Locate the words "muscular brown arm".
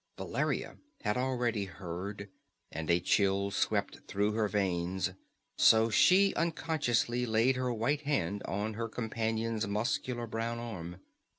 9.67-10.99